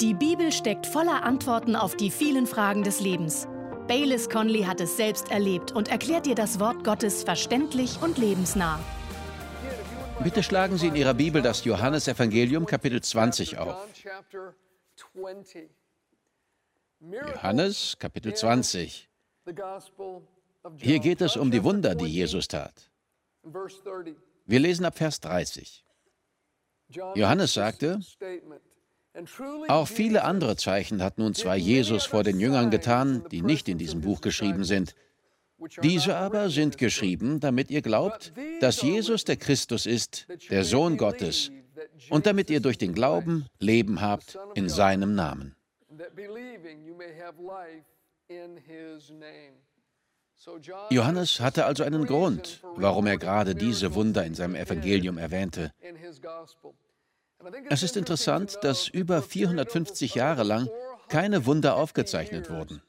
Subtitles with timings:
[0.00, 3.46] Die Bibel steckt voller Antworten auf die vielen Fragen des Lebens.
[3.86, 8.80] Baylis Conley hat es selbst erlebt und erklärt dir das Wort Gottes verständlich und lebensnah.
[10.24, 13.76] Bitte schlagen Sie in Ihrer Bibel das Johannesevangelium Kapitel 20 auf.
[17.00, 19.10] Johannes Kapitel 20.
[20.78, 22.90] Hier geht es um die Wunder, die Jesus tat.
[24.46, 25.84] Wir lesen ab Vers 30.
[26.88, 28.00] Johannes sagte,
[29.68, 33.78] auch viele andere Zeichen hat nun zwar Jesus vor den Jüngern getan, die nicht in
[33.78, 34.94] diesem Buch geschrieben sind.
[35.82, 41.50] Diese aber sind geschrieben, damit ihr glaubt, dass Jesus der Christus ist, der Sohn Gottes,
[42.08, 45.54] und damit ihr durch den Glauben Leben habt in seinem Namen.
[50.90, 55.72] Johannes hatte also einen Grund, warum er gerade diese Wunder in seinem Evangelium erwähnte.
[57.68, 60.68] Es ist interessant, dass über 450 Jahre lang
[61.08, 62.82] keine Wunder aufgezeichnet wurden.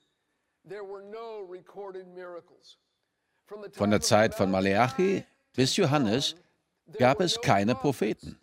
[3.74, 6.36] Von der Zeit von Maleachi bis Johannes
[6.98, 8.38] gab es keine Propheten.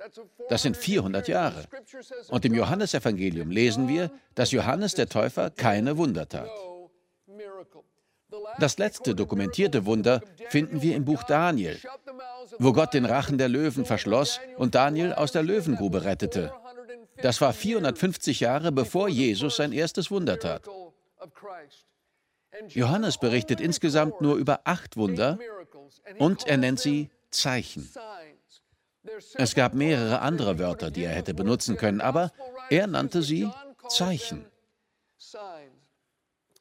[0.48, 1.64] Das sind 400 Jahre.
[2.28, 6.50] Und im Johannesevangelium lesen wir, dass Johannes der Täufer keine Wunder tat.
[8.58, 11.78] Das letzte dokumentierte Wunder finden wir im Buch Daniel,
[12.58, 16.52] wo Gott den Rachen der Löwen verschloss und Daniel aus der Löwengrube rettete.
[17.22, 20.68] Das war 450 Jahre bevor Jesus sein erstes Wunder tat.
[22.68, 25.38] Johannes berichtet insgesamt nur über acht Wunder
[26.18, 27.88] und er nennt sie Zeichen.
[29.34, 32.32] Es gab mehrere andere Wörter, die er hätte benutzen können, aber
[32.70, 33.48] er nannte sie
[33.88, 34.44] Zeichen.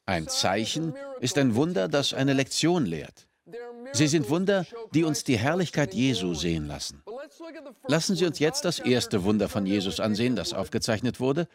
[0.08, 3.28] Ein Zeichen ist ein Wunder, das eine Lektion lehrt.
[3.92, 4.64] Sie sind Wunder,
[4.94, 7.02] die uns die Herrlichkeit Jesu sehen lassen.
[7.86, 11.46] Lassen Sie uns jetzt das erste Wunder von Jesus ansehen, das aufgezeichnet wurde.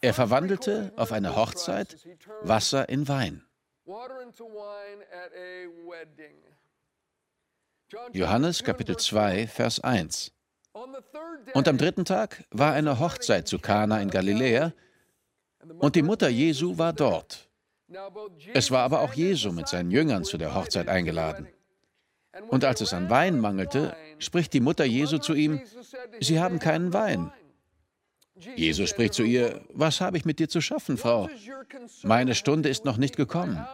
[0.00, 1.96] Er verwandelte auf einer Hochzeit
[2.42, 3.42] Wasser in Wein.
[8.12, 10.30] Johannes Kapitel 2, Vers 1.
[11.52, 14.72] Und am dritten Tag war eine Hochzeit zu Kana in Galiläa,
[15.80, 17.47] und die Mutter Jesu war dort.
[18.52, 21.48] Es war aber auch Jesu mit seinen Jüngern zu der Hochzeit eingeladen.
[22.48, 25.60] Und als es an Wein mangelte, spricht die Mutter Jesu zu ihm,
[26.20, 27.32] Sie haben keinen Wein.
[28.56, 31.28] Jesus spricht zu ihr, Was habe ich mit dir zu schaffen, Frau?
[32.02, 33.66] Meine Stunde ist noch nicht gekommen.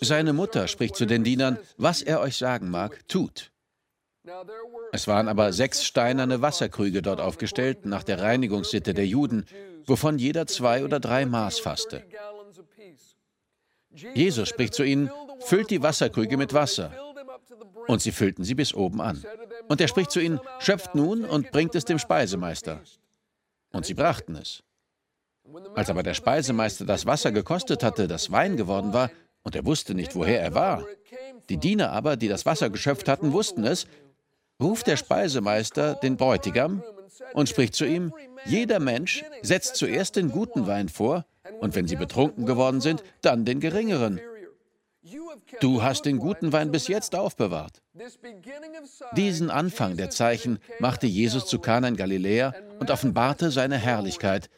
[0.00, 3.52] Seine Mutter spricht zu den Dienern, was er euch sagen mag, tut.
[4.92, 9.46] Es waren aber sechs steinerne Wasserkrüge dort aufgestellt, nach der Reinigungssitte der Juden,
[9.86, 12.04] wovon jeder zwei oder drei Maß fasste.
[14.14, 15.10] Jesus spricht zu ihnen,
[15.40, 16.92] füllt die Wasserkrüge mit Wasser.
[17.86, 19.24] Und sie füllten sie bis oben an.
[19.68, 22.80] Und er spricht zu ihnen, schöpft nun und bringt es dem Speisemeister.
[23.72, 24.62] Und sie brachten es.
[25.74, 29.10] Als aber der Speisemeister das Wasser gekostet hatte, das Wein geworden war,
[29.42, 30.84] und er wusste nicht, woher er war,
[31.48, 33.86] die Diener aber, die das Wasser geschöpft hatten, wussten es,
[34.60, 36.82] ruft der Speisemeister den Bräutigam
[37.34, 38.12] und spricht zu ihm,
[38.44, 41.24] jeder Mensch setzt zuerst den guten Wein vor,
[41.60, 44.20] und wenn sie betrunken geworden sind, dann den geringeren.
[45.60, 47.82] Du hast den guten Wein bis jetzt aufbewahrt.
[49.16, 54.50] Diesen Anfang der Zeichen machte Jesus zu Kana in Galiläa und offenbarte seine Herrlichkeit,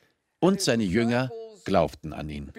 [0.42, 1.30] und seine Jünger
[1.64, 2.52] glaubten an ihn.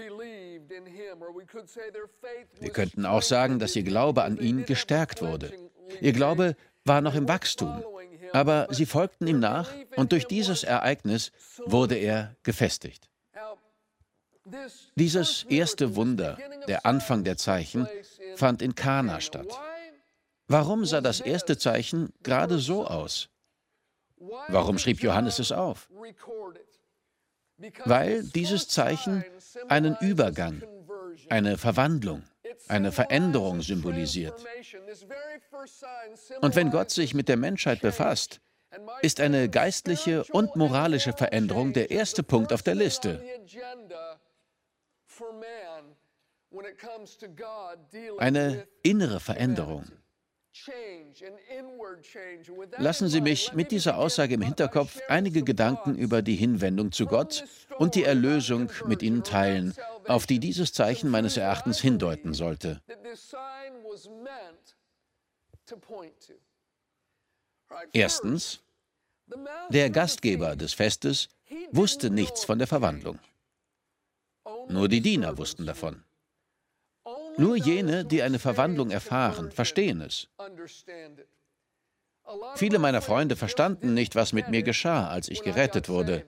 [2.59, 5.51] Wir könnten auch sagen, dass ihr Glaube an ihn gestärkt wurde.
[5.99, 6.55] Ihr Glaube
[6.85, 7.83] war noch im Wachstum,
[8.33, 11.31] aber sie folgten ihm nach und durch dieses Ereignis
[11.65, 13.09] wurde er gefestigt.
[14.95, 17.87] Dieses erste Wunder, der Anfang der Zeichen,
[18.35, 19.47] fand in Kana statt.
[20.47, 23.29] Warum sah das erste Zeichen gerade so aus?
[24.49, 25.89] Warum schrieb Johannes es auf?
[27.85, 29.23] Weil dieses Zeichen
[29.69, 30.63] einen Übergang,
[31.29, 32.23] eine Verwandlung,
[32.67, 34.33] eine Veränderung symbolisiert.
[36.41, 38.39] Und wenn Gott sich mit der Menschheit befasst,
[39.01, 43.23] ist eine geistliche und moralische Veränderung der erste Punkt auf der Liste.
[48.17, 49.85] Eine innere Veränderung.
[52.77, 57.43] Lassen Sie mich mit dieser Aussage im Hinterkopf einige Gedanken über die Hinwendung zu Gott
[57.77, 59.73] und die Erlösung mit Ihnen teilen,
[60.07, 62.81] auf die dieses Zeichen meines Erachtens hindeuten sollte.
[67.91, 68.61] Erstens,
[69.69, 71.29] der Gastgeber des Festes
[71.71, 73.19] wusste nichts von der Verwandlung.
[74.69, 76.03] Nur die Diener wussten davon.
[77.37, 80.27] Nur jene, die eine Verwandlung erfahren, verstehen es.
[82.55, 86.23] Viele meiner Freunde verstanden nicht, was mit mir geschah, als ich gerettet wurde.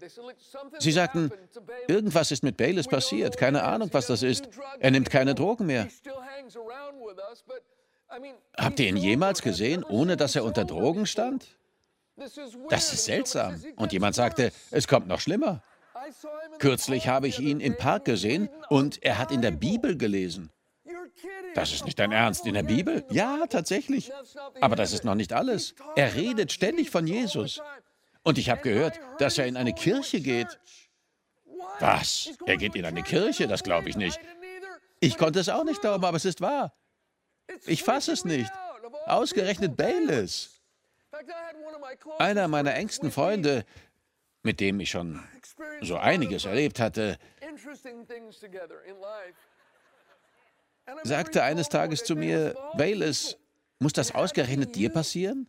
[0.80, 1.31] Sie sagten,
[1.88, 4.50] irgendwas ist mit Bayless passiert, keine Ahnung, was das ist.
[4.80, 5.88] Er nimmt keine Drogen mehr.
[8.58, 11.48] Habt ihr ihn jemals gesehen, ohne dass er unter Drogen stand?
[12.69, 13.62] Das ist seltsam.
[13.75, 15.62] Und jemand sagte, es kommt noch schlimmer.
[16.60, 20.51] Kürzlich habe ich ihn im Park gesehen und er hat in der Bibel gelesen.
[21.54, 23.06] Das ist nicht dein Ernst in der Bibel?
[23.10, 24.12] Ja, tatsächlich.
[24.62, 25.74] Aber das ist noch nicht alles.
[25.95, 27.62] Er redet ständig von Jesus.
[28.24, 30.60] Und ich habe gehört, dass er in eine Kirche geht.
[31.80, 32.31] Was?
[32.45, 33.48] Er geht in eine Kirche?
[33.48, 34.19] Das glaube ich nicht.
[35.00, 36.74] Ich konnte es auch nicht glauben, aber es ist wahr.
[37.66, 38.51] Ich fasse es nicht.
[39.06, 40.62] Ausgerechnet Bayless.
[42.18, 43.66] Einer meiner engsten Freunde,
[44.44, 45.24] mit dem ich schon
[45.81, 47.18] so einiges erlebt hatte,
[51.04, 53.38] sagte eines Tages zu mir, Bayless,
[53.80, 55.48] muss das ausgerechnet dir passieren?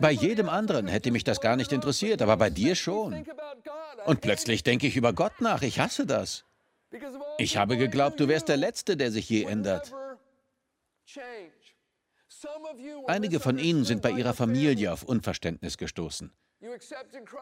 [0.00, 3.24] Bei jedem anderen hätte mich das gar nicht interessiert, aber bei dir schon.
[4.04, 5.62] Und plötzlich denke ich über Gott nach.
[5.62, 6.44] Ich hasse das.
[7.38, 9.92] Ich habe geglaubt, du wärst der Letzte, der sich je ändert.
[13.06, 16.32] Einige von Ihnen sind bei Ihrer Familie auf Unverständnis gestoßen.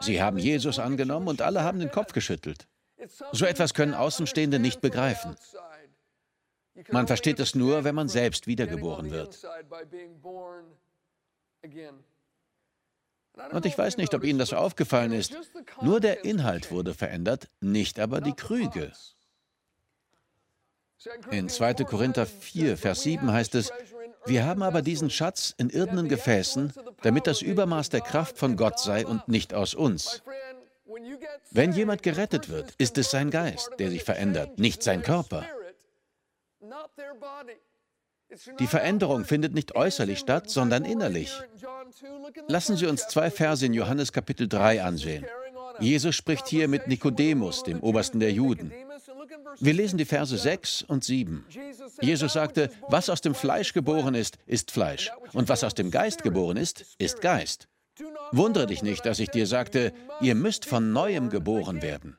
[0.01, 2.67] Sie haben Jesus angenommen und alle haben den Kopf geschüttelt.
[3.31, 5.35] So etwas können Außenstehende nicht begreifen.
[6.89, 9.39] Man versteht es nur, wenn man selbst wiedergeboren wird.
[13.51, 15.35] Und ich weiß nicht, ob Ihnen das aufgefallen ist.
[15.81, 18.91] Nur der Inhalt wurde verändert, nicht aber die Krüge.
[21.31, 21.75] In 2.
[21.85, 23.71] Korinther 4, Vers 7 heißt es,
[24.25, 26.73] wir haben aber diesen Schatz in irdenen Gefäßen,
[27.03, 30.23] damit das Übermaß der Kraft von Gott sei und nicht aus uns.
[31.51, 35.45] Wenn jemand gerettet wird, ist es sein Geist, der sich verändert, nicht sein Körper.
[38.59, 41.31] Die Veränderung findet nicht äußerlich statt, sondern innerlich.
[42.47, 45.25] Lassen Sie uns zwei Verse in Johannes Kapitel 3 ansehen.
[45.79, 48.71] Jesus spricht hier mit Nikodemus, dem Obersten der Juden.
[49.59, 51.45] Wir lesen die Verse 6 und 7.
[52.01, 56.23] Jesus sagte, was aus dem Fleisch geboren ist, ist Fleisch, und was aus dem Geist
[56.23, 57.67] geboren ist, ist Geist.
[58.31, 62.17] Wundere dich nicht, dass ich dir sagte, ihr müsst von neuem geboren werden.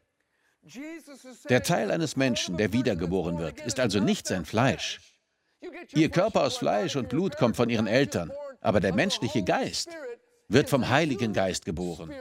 [1.48, 5.00] Der Teil eines Menschen, der wiedergeboren wird, ist also nicht sein Fleisch.
[5.92, 9.88] Ihr Körper aus Fleisch und Blut kommt von ihren Eltern, aber der menschliche Geist
[10.48, 12.12] wird vom Heiligen Geist geboren.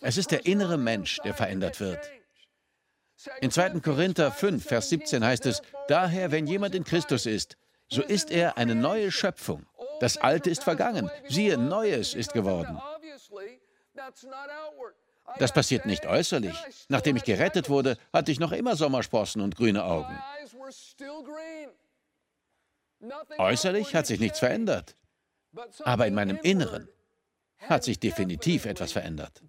[0.00, 2.10] Es ist der innere Mensch, der verändert wird.
[3.40, 3.80] In 2.
[3.80, 7.56] Korinther 5, Vers 17 heißt es, daher, wenn jemand in Christus ist,
[7.88, 9.66] so ist er eine neue Schöpfung.
[10.00, 12.80] Das Alte ist vergangen, siehe, Neues ist geworden.
[15.38, 16.56] Das passiert nicht äußerlich.
[16.88, 20.18] Nachdem ich gerettet wurde, hatte ich noch immer Sommersprossen und grüne Augen.
[23.38, 24.96] Äußerlich hat sich nichts verändert.
[25.84, 26.88] Aber in meinem Inneren
[27.58, 29.42] hat sich definitiv etwas verändert.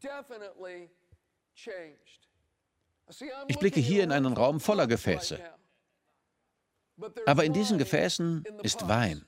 [3.48, 5.40] Ich blicke hier in einen Raum voller Gefäße.
[7.26, 9.26] Aber in diesen Gefäßen ist Wein.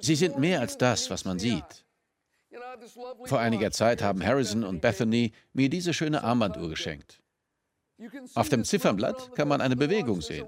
[0.00, 1.84] Sie sind mehr als das, was man sieht.
[3.24, 7.20] Vor einiger Zeit haben Harrison und Bethany mir diese schöne Armbanduhr geschenkt.
[8.34, 10.46] Auf dem Ziffernblatt kann man eine Bewegung sehen.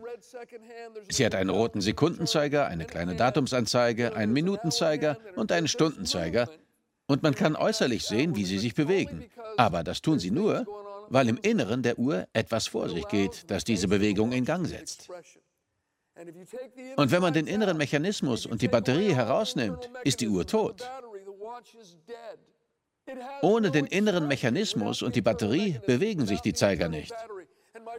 [1.08, 6.48] Sie hat einen roten Sekundenzeiger, eine kleine Datumsanzeige, einen Minutenzeiger und einen Stundenzeiger.
[7.06, 9.24] Und man kann äußerlich sehen, wie sie sich bewegen.
[9.56, 10.64] Aber das tun sie nur,
[11.08, 15.10] weil im Inneren der Uhr etwas vor sich geht, das diese Bewegung in Gang setzt.
[16.96, 20.88] Und wenn man den inneren Mechanismus und die Batterie herausnimmt, ist die Uhr tot.
[23.42, 27.14] Ohne den inneren Mechanismus und die Batterie bewegen sich die Zeiger nicht.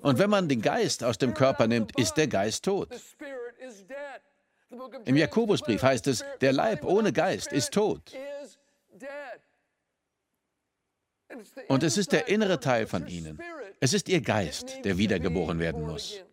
[0.01, 2.89] Und wenn man den Geist aus dem Körper nimmt, ist der Geist tot.
[5.05, 8.13] Im Jakobusbrief heißt es, der Leib ohne Geist ist tot.
[11.67, 13.39] Und es ist der innere Teil von ihnen.
[13.79, 16.23] Es ist ihr Geist, der wiedergeboren werden muss.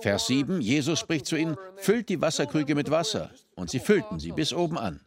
[0.00, 3.30] Vers 7, Jesus spricht zu ihnen, füllt die Wasserkrüge mit Wasser.
[3.54, 5.00] Und sie füllten sie bis oben an.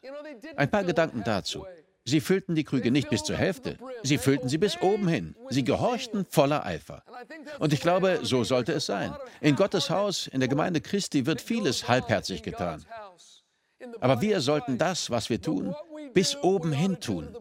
[0.56, 1.66] Ein paar Gedanken dazu.
[2.06, 5.36] Sie füllten die Krüge nicht bis zur Hälfte, sie füllten sie bis oben hin.
[5.50, 7.04] Sie gehorchten voller Eifer.
[7.60, 9.14] Und ich glaube, so sollte es sein.
[9.42, 12.86] In Gottes Haus, in der Gemeinde Christi wird vieles halbherzig getan.
[14.00, 15.76] Aber wir sollten das, was wir tun,
[16.14, 17.36] bis oben hin tun.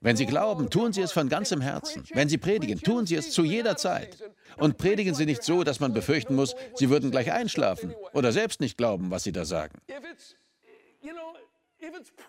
[0.00, 2.04] Wenn Sie glauben, tun Sie es von ganzem Herzen.
[2.14, 4.16] Wenn Sie predigen, tun Sie es zu jeder Zeit.
[4.56, 8.60] Und predigen Sie nicht so, dass man befürchten muss, Sie würden gleich einschlafen oder selbst
[8.60, 9.78] nicht glauben, was Sie da sagen.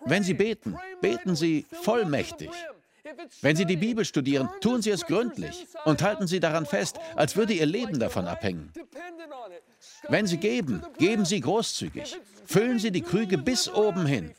[0.04, 2.50] Wenn Sie beten, beten Sie vollmächtig.
[3.40, 7.36] Wenn Sie die Bibel studieren, tun Sie es gründlich und halten Sie daran fest, als
[7.36, 8.72] würde Ihr Leben davon abhängen.
[10.08, 12.18] Wenn Sie geben, geben Sie großzügig.
[12.44, 14.32] Füllen Sie die Krüge bis oben hin.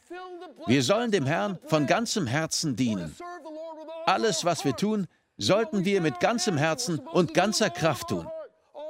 [0.66, 3.16] Wir sollen dem Herrn von ganzem Herzen dienen.
[4.06, 8.28] Alles, was wir tun, sollten wir mit ganzem Herzen und ganzer Kraft tun.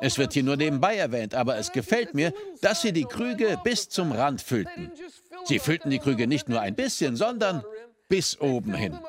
[0.01, 3.89] Es wird hier nur nebenbei erwähnt, aber es gefällt mir, dass sie die Krüge bis
[3.89, 4.92] zum Rand füllten.
[5.46, 7.63] Sie füllten die Krüge nicht nur ein bisschen, sondern
[8.10, 9.00] bis oben hin.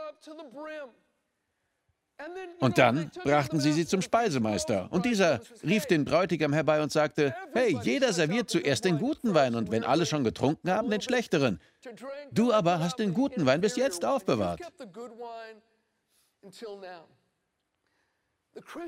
[2.60, 4.88] Und dann brachten sie sie zum Speisemeister.
[4.90, 9.54] Und dieser rief den Bräutigam herbei und sagte, hey, jeder serviert zuerst den guten Wein
[9.54, 11.60] und wenn alle schon getrunken haben, den schlechteren.
[12.32, 14.60] Du aber hast den guten Wein bis jetzt aufbewahrt.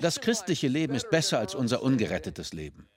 [0.01, 2.89] Das christliche Leben ist besser als unser ungerettetes Leben.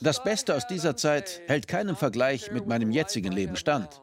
[0.00, 4.02] Das Beste aus dieser Zeit hält keinem Vergleich mit meinem jetzigen Leben stand.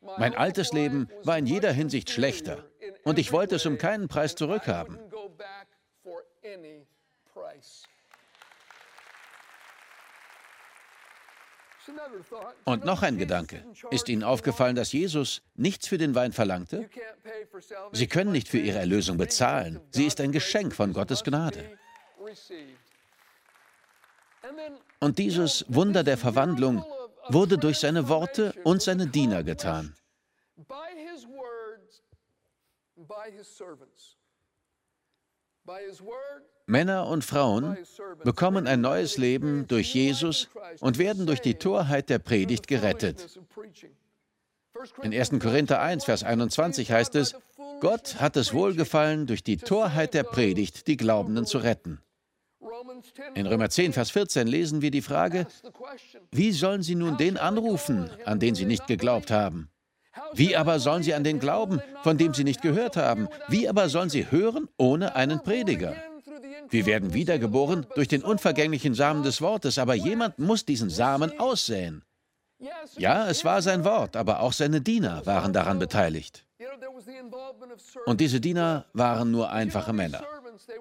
[0.00, 2.67] Mein altes Leben war in jeder Hinsicht schlechter
[3.08, 4.98] und ich wollte es um keinen Preis zurückhaben.
[12.64, 13.64] Und noch ein Gedanke.
[13.90, 16.88] Ist Ihnen aufgefallen, dass Jesus nichts für den Wein verlangte?
[17.92, 19.80] Sie können nicht für Ihre Erlösung bezahlen.
[19.90, 21.78] Sie ist ein Geschenk von Gottes Gnade.
[25.00, 26.84] Und dieses Wunder der Verwandlung
[27.28, 29.94] wurde durch seine Worte und seine Diener getan.
[36.66, 37.76] Männer und Frauen
[38.24, 40.48] bekommen ein neues Leben durch Jesus
[40.80, 43.38] und werden durch die Torheit der Predigt gerettet.
[45.02, 45.30] In 1.
[45.40, 47.34] Korinther 1, Vers 21 heißt es,
[47.80, 52.00] Gott hat es wohlgefallen, durch die Torheit der Predigt die Glaubenden zu retten.
[53.34, 55.46] In Römer 10, Vers 14 lesen wir die Frage,
[56.30, 59.70] wie sollen sie nun den anrufen, an den sie nicht geglaubt haben?
[60.34, 63.28] Wie aber sollen sie an den glauben, von dem sie nicht gehört haben?
[63.48, 65.94] Wie aber sollen sie hören ohne einen Prediger?
[66.70, 72.02] Wir werden wiedergeboren durch den unvergänglichen Samen des Wortes, aber jemand muss diesen Samen aussäen.
[72.96, 76.44] Ja, es war sein Wort, aber auch seine Diener waren daran beteiligt.
[78.06, 80.24] Und diese Diener waren nur einfache Männer.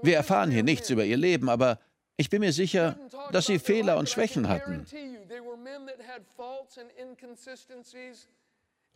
[0.01, 1.79] Wir erfahren hier nichts über ihr Leben, aber
[2.17, 2.97] ich bin mir sicher,
[3.31, 4.85] dass sie Fehler und Schwächen hatten.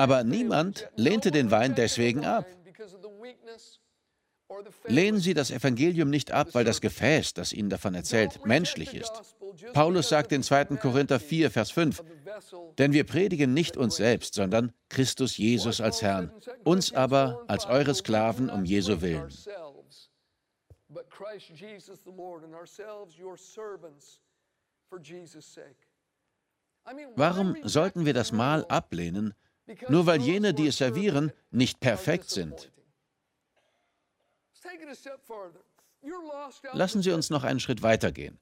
[0.02, 2.48] Aber niemand lehnte den Wein deswegen ab.
[4.86, 9.12] Lehnen Sie das Evangelium nicht ab, weil das Gefäß, das Ihnen davon erzählt, menschlich ist.
[9.74, 10.78] Paulus sagt in 2.
[10.78, 12.04] Korinther 4, Vers 5,
[12.80, 16.32] denn wir predigen nicht uns selbst, sondern Christus Jesus als Herrn,
[16.64, 19.32] uns aber als eure Sklaven um Jesu willen.
[27.16, 29.36] Warum sollten wir das Mahl ablehnen,
[29.90, 32.72] nur weil jene, die es servieren, nicht perfekt sind?
[36.74, 38.40] Lassen Sie uns noch einen Schritt weitergehen.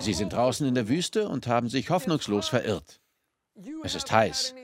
[0.00, 3.00] Sie sind draußen in der Wüste und haben sich hoffnungslos verirrt.
[3.84, 4.54] Es ist heiß.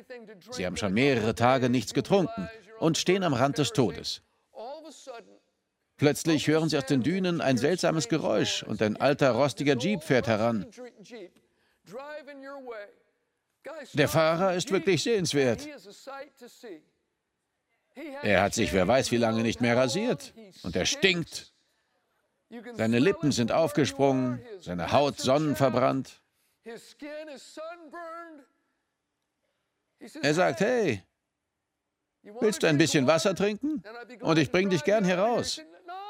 [0.50, 2.48] Sie haben schon mehrere Tage nichts getrunken
[2.80, 4.22] und stehen am Rand des Todes.
[5.96, 10.26] Plötzlich hören Sie aus den Dünen ein seltsames Geräusch und ein alter, rostiger Jeep fährt
[10.26, 10.66] heran.
[13.92, 15.66] Der Fahrer ist wirklich sehenswert.
[18.22, 21.52] Er hat sich wer weiß wie lange nicht mehr rasiert und er stinkt.
[22.74, 26.20] Seine Lippen sind aufgesprungen, seine Haut sonnenverbrannt.
[30.22, 31.02] Er sagt, hey,
[32.22, 33.82] willst du ein bisschen Wasser trinken?
[34.20, 35.60] Und ich bringe dich gern heraus.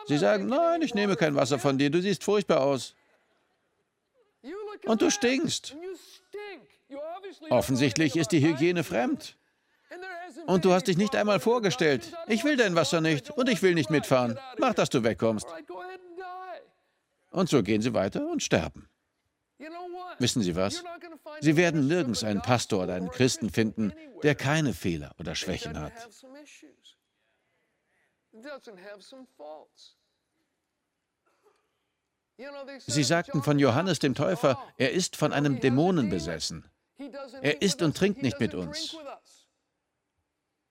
[0.06, 2.94] Sie sagen, nein, ich nehme kein Wasser von dir, du siehst furchtbar aus.
[4.86, 5.76] Und du stinkst.
[7.50, 9.36] Offensichtlich ist die Hygiene fremd.
[10.46, 12.12] Und du hast dich nicht einmal vorgestellt.
[12.26, 14.38] Ich will dein Wasser nicht und ich will nicht mitfahren.
[14.58, 15.46] Mach, dass du wegkommst.
[17.30, 18.88] Und so gehen sie weiter und sterben.
[20.18, 20.82] Wissen Sie was?
[21.40, 25.92] Sie werden nirgends einen Pastor oder einen Christen finden, der keine Fehler oder Schwächen hat.
[32.86, 36.64] Sie sagten von Johannes dem Täufer, er ist von einem Dämonen besessen.
[37.42, 38.96] Er isst und trinkt nicht mit uns.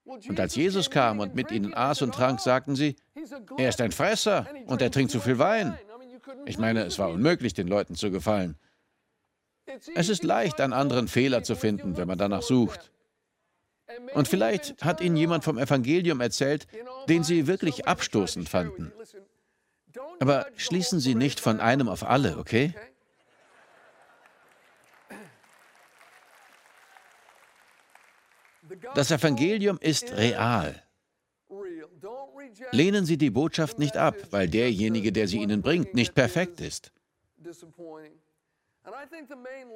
[0.06, 2.96] Und als Jesus kam und mit ihnen aß und trank, sagten sie,
[3.58, 5.78] er ist ein Fresser und er trinkt zu viel Wein.
[6.46, 8.58] Ich meine, es war unmöglich, den Leuten zu gefallen.
[9.96, 12.92] Es ist leicht, an anderen Fehler zu finden, wenn man danach sucht.
[14.14, 16.68] Und vielleicht hat Ihnen jemand vom Evangelium erzählt,
[17.08, 18.92] den Sie wirklich abstoßend fanden.
[20.20, 22.74] Aber schließen Sie nicht von einem auf alle, okay?
[28.96, 30.84] Das Evangelium ist real.
[32.72, 36.92] Lehnen Sie die Botschaft nicht ab, weil derjenige, der sie Ihnen bringt, nicht perfekt ist.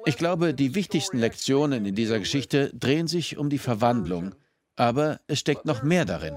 [0.06, 4.34] Ich glaube, die wichtigsten Lektionen in dieser Geschichte drehen sich um die Verwandlung,
[4.76, 6.36] aber es steckt noch mehr darin.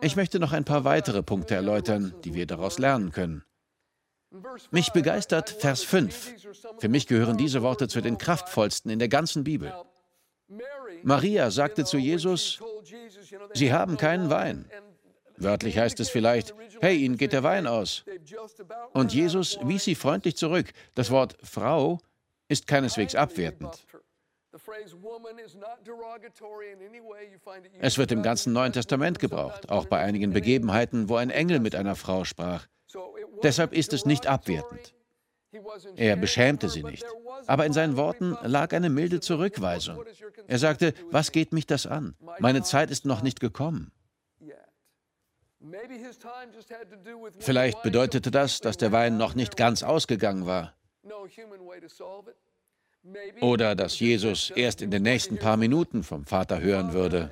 [0.00, 3.44] Ich möchte noch ein paar weitere Punkte erläutern, die wir daraus lernen können.
[4.70, 6.34] Mich begeistert Vers 5.
[6.78, 9.72] Für mich gehören diese Worte zu den kraftvollsten in der ganzen Bibel.
[11.02, 12.60] Maria sagte zu Jesus,
[13.54, 14.70] Sie haben keinen Wein.
[15.38, 18.04] Wörtlich heißt es vielleicht, hey, Ihnen geht der Wein aus.
[18.92, 20.72] Und Jesus wies sie freundlich zurück.
[20.94, 21.98] Das Wort Frau
[22.48, 23.84] ist keineswegs abwertend.
[27.80, 31.74] Es wird im ganzen Neuen Testament gebraucht, auch bei einigen Begebenheiten, wo ein Engel mit
[31.74, 32.66] einer Frau sprach.
[33.42, 34.95] Deshalb ist es nicht abwertend.
[35.96, 37.04] Er beschämte sie nicht.
[37.46, 40.02] Aber in seinen Worten lag eine milde Zurückweisung.
[40.46, 42.14] Er sagte, was geht mich das an?
[42.38, 43.92] Meine Zeit ist noch nicht gekommen.
[47.40, 50.74] Vielleicht bedeutete das, dass der Wein noch nicht ganz ausgegangen war.
[53.40, 57.30] Oder dass Jesus erst in den nächsten paar Minuten vom Vater hören würde.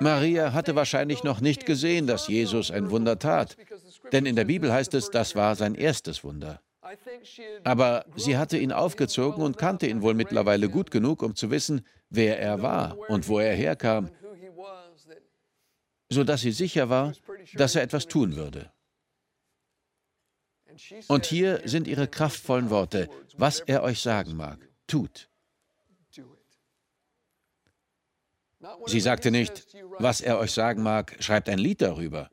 [0.00, 3.56] Maria hatte wahrscheinlich noch nicht gesehen, dass Jesus ein Wunder tat,
[4.12, 6.60] denn in der Bibel heißt es, das war sein erstes Wunder.
[7.64, 11.84] Aber sie hatte ihn aufgezogen und kannte ihn wohl mittlerweile gut genug, um zu wissen,
[12.10, 14.10] wer er war und wo er herkam,
[16.08, 17.12] sodass sie sicher war,
[17.54, 18.70] dass er etwas tun würde.
[21.08, 25.28] Und hier sind ihre kraftvollen Worte, was er euch sagen mag, tut.
[28.86, 29.66] Sie sagte nicht,
[29.98, 32.30] was er euch sagen mag, schreibt ein Lied darüber.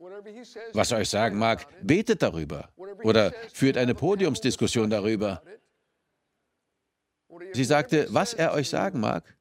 [0.72, 2.70] Was er euch sagen mag, betet darüber.
[3.02, 5.42] Oder führt eine Podiumsdiskussion darüber.
[7.52, 9.36] Sie sagte, was er euch sagen mag,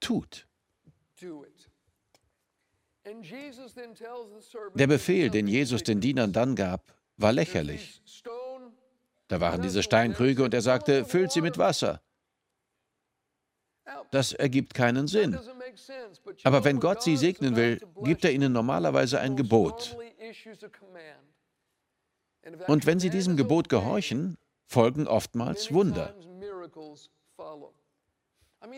[0.00, 0.46] tut.
[4.74, 8.02] Der Befehl, den Jesus den Dienern dann gab, war lächerlich.
[9.28, 12.02] Da waren diese Steinkrüge und er sagte, füllt sie mit Wasser.
[14.10, 15.38] Das ergibt keinen Sinn.
[16.44, 19.96] Aber wenn Gott sie segnen will, gibt er ihnen normalerweise ein Gebot.
[22.66, 24.36] Und wenn sie diesem Gebot gehorchen,
[24.66, 26.14] folgen oftmals Wunder.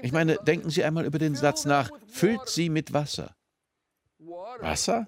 [0.02, 3.34] Ich meine, denken Sie einmal über den Satz nach, füllt sie mit Wasser.
[4.60, 5.06] Wasser?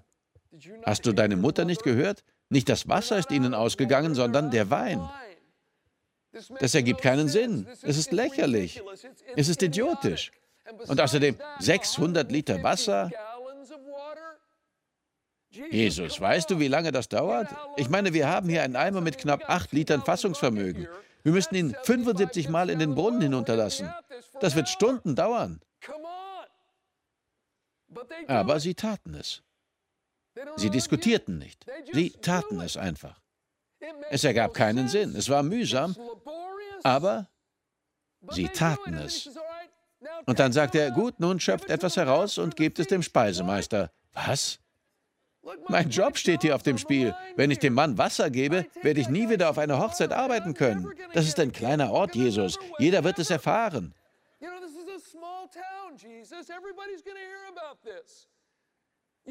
[0.85, 2.25] Hast du deine Mutter nicht gehört?
[2.49, 5.09] Nicht das Wasser ist ihnen ausgegangen, sondern der Wein.
[6.61, 7.67] Das ergibt keinen Sinn.
[7.83, 8.83] Es ist lächerlich.
[9.37, 10.33] Es ist idiotisch.
[10.87, 13.11] Und außerdem 600 Liter Wasser.
[15.51, 17.49] Jesus, weißt du, wie lange das dauert?
[17.77, 20.89] Ich meine, wir haben hier einen Eimer mit knapp 8 Litern Fassungsvermögen.
[21.23, 23.93] Wir müssten ihn 75 Mal in den Brunnen hinunterlassen.
[24.41, 25.61] Das wird Stunden dauern.
[28.27, 29.43] Aber sie taten es.
[30.57, 31.67] Sie diskutierten nicht.
[31.93, 33.21] Sie taten es einfach.
[34.11, 35.15] Es ergab keinen Sinn.
[35.15, 35.95] Es war mühsam,
[36.83, 37.29] aber
[38.31, 39.29] sie taten es.
[40.27, 43.91] Und dann sagte er, gut, nun schöpft etwas heraus und gebt es dem Speisemeister.
[44.15, 44.59] Was?
[45.69, 47.15] Mein Job steht hier auf dem Spiel.
[47.35, 50.89] Wenn ich dem Mann Wasser gebe, werde ich nie wieder auf einer Hochzeit arbeiten können.
[51.15, 52.59] Das ist ein kleiner Ort, Jesus.
[52.79, 53.95] Jeder wird es erfahren.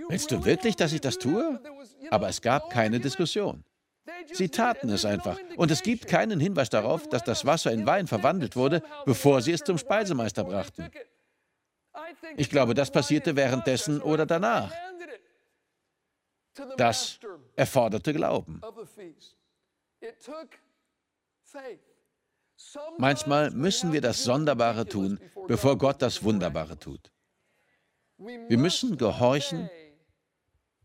[0.09, 1.59] Willst du wirklich, dass ich das tue?
[2.09, 3.63] Aber es gab keine Diskussion.
[4.33, 5.37] Sie taten es einfach.
[5.57, 9.51] Und es gibt keinen Hinweis darauf, dass das Wasser in Wein verwandelt wurde, bevor sie
[9.51, 10.89] es zum Speisemeister brachten.
[12.37, 14.73] Ich glaube, das passierte währenddessen oder danach.
[16.77, 17.19] Das
[17.55, 18.61] erforderte Glauben.
[22.97, 27.11] Manchmal müssen wir das Sonderbare tun, bevor Gott das Wunderbare tut.
[28.17, 29.69] Wir müssen gehorchen,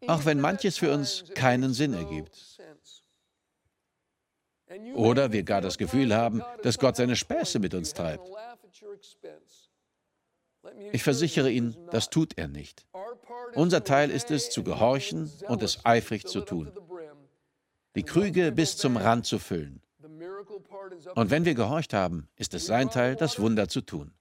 [0.06, 2.56] auch wenn manches für uns keinen Sinn ergibt.
[4.94, 8.28] Oder wir gar das Gefühl haben, dass Gott seine Späße mit uns treibt.
[10.92, 12.86] Ich versichere Ihnen, das tut er nicht.
[13.54, 16.72] Unser Teil ist es, zu gehorchen und es eifrig zu tun.
[17.94, 19.80] Die Krüge bis zum Rand zu füllen.
[21.14, 24.12] Und wenn wir gehorcht haben, ist es sein Teil, das Wunder zu tun.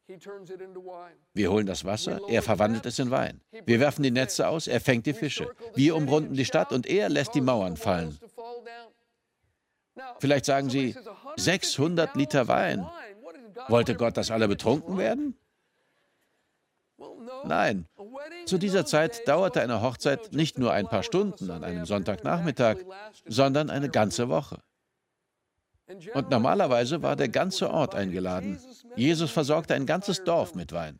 [1.33, 3.41] Wir holen das Wasser, er verwandelt es in Wein.
[3.65, 5.49] Wir werfen die Netze aus, er fängt die Fische.
[5.73, 8.17] Wir umrunden die Stadt und er lässt die Mauern fallen.
[10.19, 10.95] Vielleicht sagen Sie,
[11.37, 12.85] 600 Liter Wein.
[13.67, 15.35] Wollte Gott, dass alle betrunken werden?
[17.45, 17.87] Nein.
[18.45, 22.77] Zu dieser Zeit dauerte eine Hochzeit nicht nur ein paar Stunden an einem Sonntagnachmittag,
[23.25, 24.61] sondern eine ganze Woche.
[26.13, 28.59] Und normalerweise war der ganze Ort eingeladen.
[28.95, 30.99] Jesus versorgte ein ganzes Dorf mit Wein.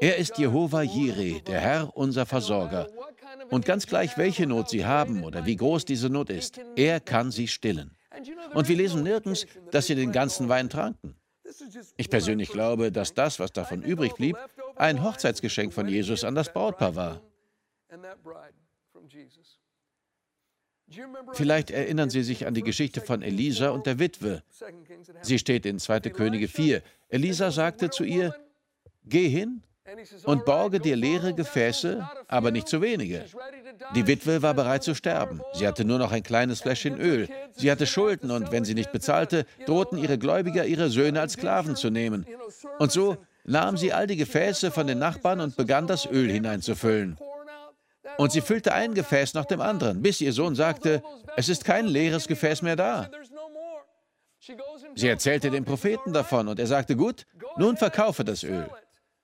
[0.00, 2.86] Er ist Jehova Jireh, der Herr, unser Versorger.
[3.50, 7.30] Und ganz gleich, welche Not Sie haben oder wie groß diese Not ist, er kann
[7.30, 7.90] sie stillen.
[8.54, 11.16] Und wir lesen nirgends, dass sie den ganzen Wein tranken.
[11.96, 14.36] Ich persönlich glaube, dass das, was davon übrig blieb,
[14.76, 17.20] ein Hochzeitsgeschenk von Jesus an das Brautpaar war.
[21.32, 24.42] Vielleicht erinnern Sie sich an die Geschichte von Elisa und der Witwe.
[25.22, 26.00] Sie steht in 2.
[26.00, 26.82] Könige 4.
[27.08, 28.34] Elisa sagte zu ihr,
[29.04, 29.62] Geh hin
[30.24, 33.24] und borge dir leere Gefäße, aber nicht zu wenige.
[33.94, 35.40] Die Witwe war bereit zu sterben.
[35.52, 37.28] Sie hatte nur noch ein kleines Fläschchen Öl.
[37.54, 41.76] Sie hatte Schulden und wenn sie nicht bezahlte, drohten ihre Gläubiger, ihre Söhne als Sklaven
[41.76, 42.26] zu nehmen.
[42.78, 47.16] Und so nahm sie all die Gefäße von den Nachbarn und begann das Öl hineinzufüllen.
[48.18, 51.02] Und sie füllte ein Gefäß nach dem anderen, bis ihr Sohn sagte,
[51.36, 53.10] es ist kein leeres Gefäß mehr da.
[54.94, 58.68] Sie erzählte dem Propheten davon und er sagte, gut, nun verkaufe das Öl,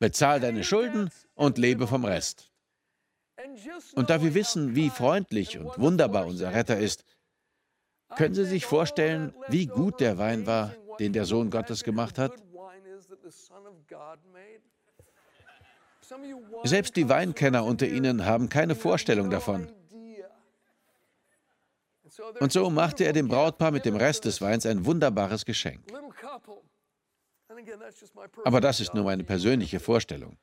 [0.03, 2.51] bezahl deine Schulden und lebe vom Rest.
[3.95, 7.05] Und da wir wissen, wie freundlich und wunderbar unser Retter ist,
[8.17, 12.33] können Sie sich vorstellen, wie gut der Wein war, den der Sohn Gottes gemacht hat?
[16.65, 19.69] Selbst die Weinkenner unter Ihnen haben keine Vorstellung davon.
[22.41, 25.81] Und so machte er dem Brautpaar mit dem Rest des Weins ein wunderbares Geschenk.
[28.45, 30.37] Aber das ist nur meine persönliche Vorstellung.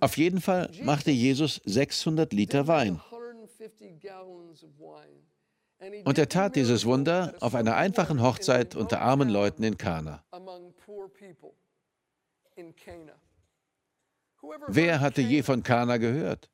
[0.00, 3.00] Auf jeden Fall machte Jesus 600 Liter Wein.
[6.04, 10.24] Und er tat dieses Wunder auf einer einfachen Hochzeit unter armen Leuten in Kana.
[14.68, 16.50] Wer hatte je von Kana gehört?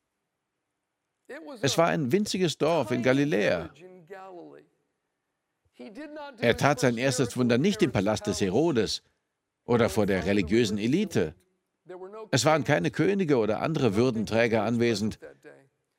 [1.60, 3.70] Es war ein winziges Dorf in Galiläa.
[6.40, 9.02] Er tat sein erstes Wunder nicht im Palast des Herodes
[9.64, 11.34] oder vor der religiösen Elite.
[12.30, 15.18] Es waren keine Könige oder andere Würdenträger anwesend,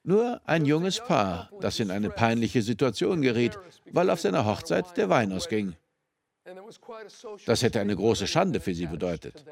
[0.03, 3.57] nur ein junges Paar, das in eine peinliche Situation geriet,
[3.91, 5.75] weil auf seiner Hochzeit der Wein ausging.
[7.45, 9.45] Das hätte eine große Schande für sie bedeutet.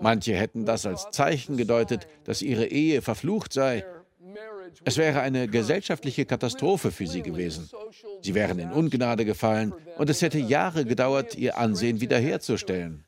[0.00, 3.84] Manche hätten das als Zeichen gedeutet, dass ihre Ehe verflucht sei.
[4.84, 7.70] Es wäre eine gesellschaftliche Katastrophe für sie gewesen.
[8.22, 13.04] Sie wären in Ungnade gefallen und es hätte Jahre gedauert, ihr Ansehen wiederherzustellen.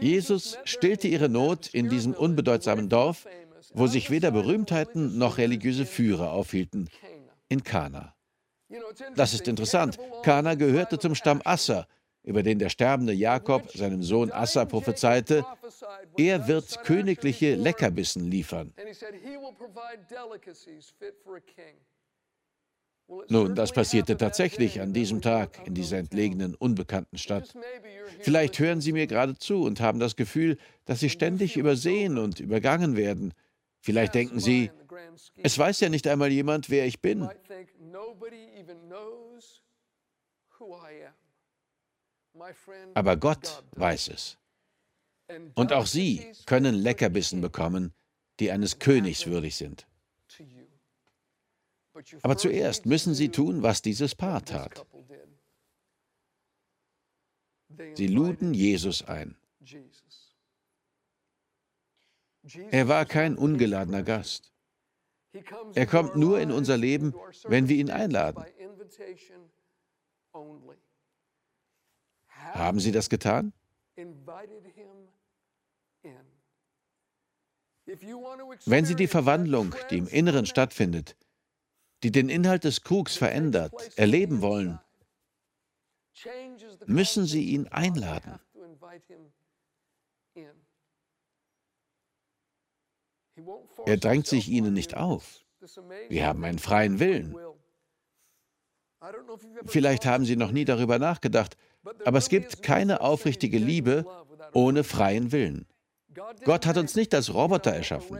[0.00, 3.26] Jesus stillte ihre Not in diesem unbedeutsamen Dorf,
[3.74, 6.88] wo sich weder Berühmtheiten noch religiöse Führer aufhielten,
[7.48, 8.14] in Kana.
[9.14, 9.98] Das ist interessant.
[10.22, 11.86] Kana gehörte zum Stamm Assa,
[12.22, 15.46] über den der sterbende Jakob seinem Sohn Assa prophezeite,
[16.18, 18.74] er wird königliche Leckerbissen liefern.
[23.28, 27.54] Nun, das passierte tatsächlich an diesem Tag in dieser entlegenen, unbekannten Stadt.
[28.20, 32.40] Vielleicht hören Sie mir gerade zu und haben das Gefühl, dass Sie ständig übersehen und
[32.40, 33.32] übergangen werden.
[33.80, 34.70] Vielleicht denken Sie,
[35.42, 37.28] es weiß ja nicht einmal jemand, wer ich bin.
[42.94, 44.38] Aber Gott weiß es.
[45.54, 47.92] Und auch Sie können Leckerbissen bekommen,
[48.40, 49.86] die eines Königs würdig sind.
[52.22, 54.86] Aber zuerst müssen Sie tun, was dieses Paar tat.
[57.94, 59.36] Sie luden Jesus ein.
[62.70, 64.52] Er war kein ungeladener Gast.
[65.74, 67.14] Er kommt nur in unser Leben,
[67.44, 68.44] wenn wir ihn einladen.
[72.28, 73.52] Haben Sie das getan?
[78.66, 81.16] Wenn Sie die Verwandlung, die im Inneren stattfindet,
[82.02, 84.78] die den Inhalt des Krugs verändert, erleben wollen,
[86.86, 88.38] müssen Sie ihn einladen.
[93.86, 95.44] Er drängt sich Ihnen nicht auf.
[96.08, 97.34] Wir haben einen freien Willen.
[99.66, 101.56] Vielleicht haben Sie noch nie darüber nachgedacht,
[102.04, 104.04] aber es gibt keine aufrichtige Liebe
[104.52, 105.66] ohne freien Willen.
[106.44, 108.18] Gott hat uns nicht als Roboter erschaffen.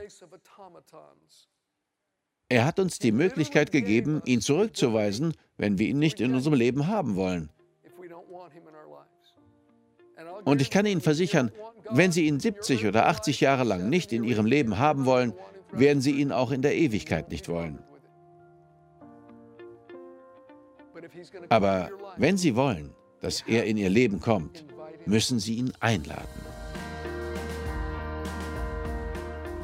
[2.49, 6.87] Er hat uns die Möglichkeit gegeben, ihn zurückzuweisen, wenn wir ihn nicht in unserem Leben
[6.87, 7.51] haben wollen.
[10.45, 11.51] Und ich kann Ihnen versichern,
[11.91, 15.35] wenn Sie ihn 70 oder 80 Jahre lang nicht in Ihrem Leben haben wollen,
[15.73, 17.79] werden Sie ihn auch in der Ewigkeit nicht wollen.
[21.49, 24.65] Aber wenn Sie wollen, dass er in Ihr Leben kommt,
[25.07, 26.48] müssen Sie ihn einladen.